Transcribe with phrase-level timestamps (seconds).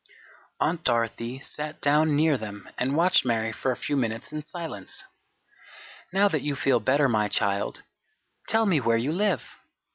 [0.59, 5.03] Aunt Dorothy sat down near them and watched Mary for a few minutes in silence.
[6.11, 7.83] "Now that you feel better, my child,
[8.47, 9.43] tell me where you live?"